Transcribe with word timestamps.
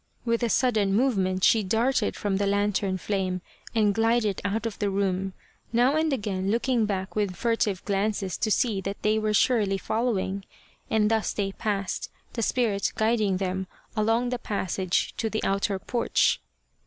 With 0.25 0.41
a 0.41 0.49
sudden 0.49 0.95
movement 0.95 1.43
she 1.43 1.61
darted 1.61 2.15
from 2.15 2.37
the 2.37 2.47
lantern 2.47 2.97
flame 2.97 3.35
The 3.35 3.41
Spirit 3.41 3.51
of 3.51 3.73
the 3.73 3.77
Lantern 3.77 3.85
and 3.85 3.93
glided 4.23 4.41
out 4.43 4.65
of 4.65 4.79
the 4.79 4.89
room, 4.89 5.33
now 5.71 5.95
and 5.95 6.11
again 6.11 6.49
looking 6.49 6.87
back 6.87 7.15
with 7.15 7.35
furtive 7.35 7.85
glances 7.85 8.35
to 8.35 8.49
see 8.49 8.81
that 8.81 8.99
they 9.03 9.19
were 9.19 9.35
surely 9.35 9.77
following 9.77 10.43
and 10.89 11.11
thus 11.11 11.33
they 11.33 11.51
passed, 11.51 12.09
the 12.33 12.41
spirit 12.41 12.91
guiding 12.95 13.37
them, 13.37 13.67
along 13.95 14.29
the 14.29 14.39
passage 14.39 15.13
to 15.17 15.29
the 15.29 15.43
outer 15.43 15.77
porch. 15.77 16.41